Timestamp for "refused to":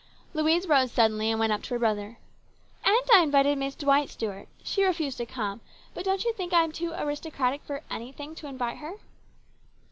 4.83-5.27